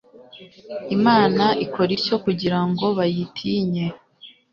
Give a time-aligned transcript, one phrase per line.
[0.95, 3.85] imana ikora ityo kugira ngo bayitinye